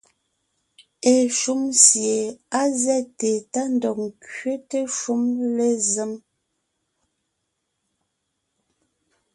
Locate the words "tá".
3.51-3.61